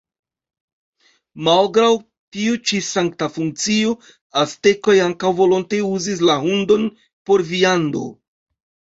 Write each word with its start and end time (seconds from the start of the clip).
Malgraŭ 1.47 1.89
tiu 2.37 2.55
ĉi 2.71 2.79
sankta 2.87 3.27
funkcio, 3.33 3.91
aztekoj 4.43 4.95
ankaŭ 5.09 5.31
volonte 5.41 5.81
uzis 5.89 6.23
la 6.31 6.39
hundon 6.47 6.87
por 7.31 7.45
viando. 7.51 8.03